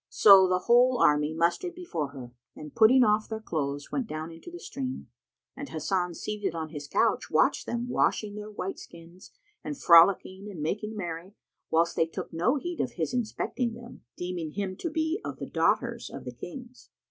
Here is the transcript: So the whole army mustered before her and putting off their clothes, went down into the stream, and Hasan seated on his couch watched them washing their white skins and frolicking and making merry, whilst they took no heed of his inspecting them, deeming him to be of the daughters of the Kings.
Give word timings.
So 0.09 0.47
the 0.47 0.63
whole 0.65 0.97
army 0.97 1.31
mustered 1.31 1.75
before 1.75 2.07
her 2.07 2.33
and 2.55 2.73
putting 2.73 3.03
off 3.03 3.29
their 3.29 3.39
clothes, 3.39 3.91
went 3.91 4.07
down 4.07 4.31
into 4.31 4.49
the 4.49 4.59
stream, 4.59 5.09
and 5.55 5.69
Hasan 5.69 6.15
seated 6.15 6.55
on 6.55 6.69
his 6.69 6.87
couch 6.87 7.29
watched 7.29 7.67
them 7.67 7.87
washing 7.87 8.33
their 8.33 8.49
white 8.49 8.79
skins 8.79 9.29
and 9.63 9.77
frolicking 9.79 10.49
and 10.49 10.59
making 10.59 10.95
merry, 10.97 11.35
whilst 11.69 11.95
they 11.95 12.07
took 12.07 12.33
no 12.33 12.55
heed 12.55 12.81
of 12.81 12.93
his 12.93 13.13
inspecting 13.13 13.75
them, 13.75 14.01
deeming 14.17 14.53
him 14.53 14.75
to 14.77 14.89
be 14.89 15.21
of 15.23 15.37
the 15.37 15.45
daughters 15.45 16.09
of 16.09 16.25
the 16.25 16.33
Kings. 16.33 16.89